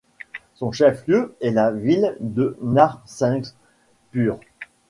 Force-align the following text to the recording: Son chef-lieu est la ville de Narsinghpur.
Son 0.55 0.71
chef-lieu 0.71 1.35
est 1.41 1.51
la 1.51 1.69
ville 1.69 2.17
de 2.21 2.57
Narsinghpur. 2.63 4.39